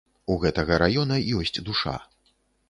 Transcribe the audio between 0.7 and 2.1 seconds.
раёна ёсць душа.